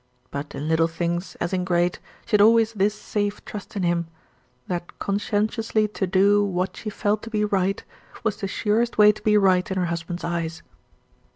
But 0.31 0.55
in 0.55 0.67
little 0.67 0.87
things, 0.87 1.35
as 1.39 1.53
in 1.53 1.63
great, 1.63 1.99
she 2.25 2.31
had 2.31 2.41
always 2.41 2.73
this 2.73 2.95
safe 2.95 3.45
trust 3.45 3.75
in 3.75 3.83
him 3.83 4.07
that 4.65 4.97
conscientiously 4.97 5.87
to 5.89 6.07
do 6.07 6.43
what 6.43 6.75
she 6.75 6.89
felt 6.89 7.21
to 7.21 7.29
be 7.29 7.45
right 7.45 7.83
was 8.23 8.37
the 8.37 8.47
surest 8.47 8.97
way 8.97 9.11
to 9.11 9.21
be 9.21 9.37
right 9.37 9.69
in 9.69 9.77
her 9.77 9.85
husband's 9.93 10.23
eyes. 10.23 10.63